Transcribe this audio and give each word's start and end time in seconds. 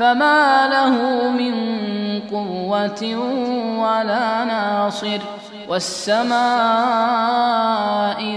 فما 0.00 0.68
له 0.68 1.28
من 1.30 1.54
قوة 2.20 3.16
ولا 3.78 4.44
ناصر. 4.44 5.18
والسماء 5.68 6.30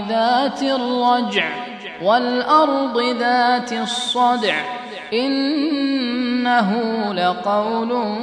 ذات 0.08 0.62
الرجع 0.62 1.48
والأرض 2.02 3.00
ذات 3.18 3.72
الصدع. 3.72 4.54
إنه 5.12 6.72
لقول 7.12 8.16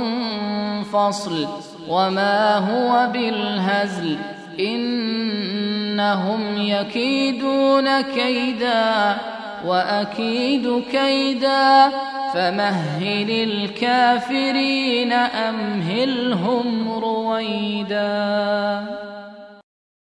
فصل. 0.94 1.48
وما 1.90 2.58
هو 2.58 3.08
بالهزل. 3.14 4.18
إنهم 4.60 6.58
يكيدون 6.58 8.02
كيدا. 8.02 9.18
وأكيد 9.66 10.84
كيدا 10.92 11.90
فمهل 12.34 13.30
الكافرين 13.30 15.14
أمهلهم 15.14 16.92
رويداً. 16.92 18.51